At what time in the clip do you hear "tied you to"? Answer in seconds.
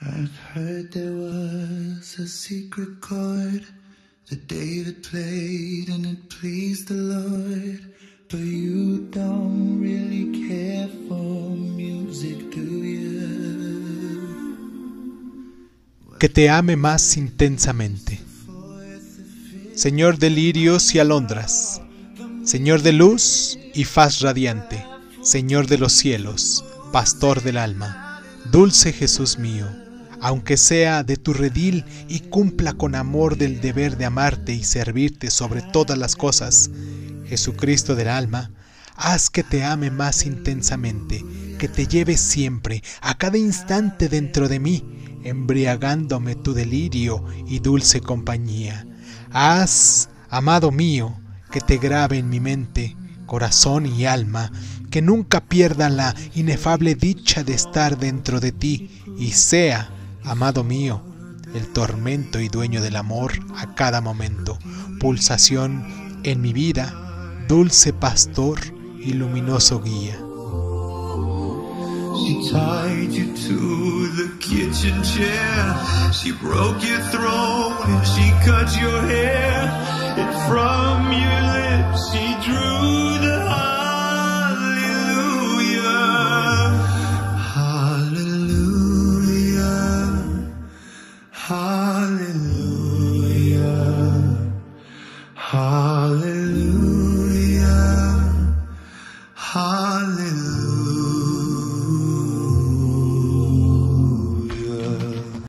72.50-74.08